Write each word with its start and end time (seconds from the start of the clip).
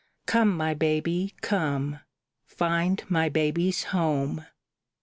Come, 0.25 0.57
my 0.57 0.73
baby, 0.73 1.35
come! 1.41 1.99
Find 2.47 3.03
my 3.07 3.29
baby's 3.29 3.83
home!" 3.83 4.47